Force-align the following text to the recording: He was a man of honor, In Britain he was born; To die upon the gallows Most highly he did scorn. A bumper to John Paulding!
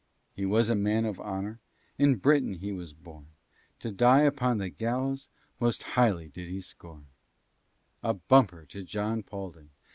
He 0.33 0.47
was 0.47 0.71
a 0.71 0.75
man 0.75 1.05
of 1.05 1.19
honor, 1.19 1.59
In 1.99 2.15
Britain 2.15 2.55
he 2.55 2.71
was 2.71 2.91
born; 2.91 3.27
To 3.81 3.91
die 3.91 4.21
upon 4.21 4.57
the 4.57 4.67
gallows 4.71 5.29
Most 5.59 5.83
highly 5.93 6.31
he 6.33 6.45
did 6.53 6.63
scorn. 6.63 7.05
A 8.01 8.15
bumper 8.15 8.65
to 8.65 8.81
John 8.83 9.21
Paulding! 9.21 9.69